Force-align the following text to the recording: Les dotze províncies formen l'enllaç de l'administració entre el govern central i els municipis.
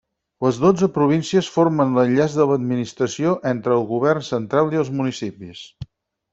Les 0.43 0.55
dotze 0.61 0.87
províncies 0.95 1.49
formen 1.57 1.93
l'enllaç 1.99 2.39
de 2.39 2.49
l'administració 2.53 3.37
entre 3.53 3.79
el 3.79 3.87
govern 3.95 4.27
central 4.33 4.77
i 4.77 4.83
els 4.85 4.93
municipis. 5.03 5.67